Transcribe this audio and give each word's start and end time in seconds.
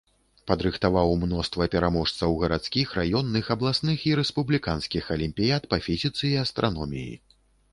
Падрыхтаваў 0.51 1.11
мноства 1.23 1.67
пераможцаў 1.75 2.31
гарадскіх, 2.43 2.95
раённых, 2.99 3.51
абласных 3.57 4.09
і 4.13 4.17
рэспубліканскіх 4.21 5.03
алімпіяд 5.17 5.63
па 5.75 5.81
фізіцы 5.91 6.23
і 6.33 6.37
астраноміі. 6.47 7.13